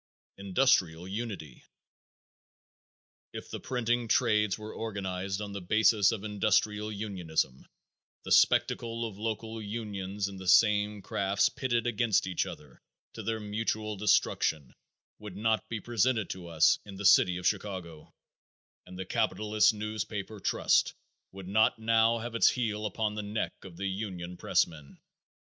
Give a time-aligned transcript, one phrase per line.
[0.39, 1.63] Industrial Unity.
[3.33, 7.67] If the printing trades were organized on the basis of industrial unionism
[8.23, 12.81] the spectacle of local unions in the same crafts pitted against each other
[13.13, 14.73] to their mutual destruction
[15.19, 18.11] would not be presented to us in the City of Chicago,
[18.87, 20.95] and the capitalist newspaper trust
[21.31, 24.97] would not now have its heel upon the neck of the union pressmen.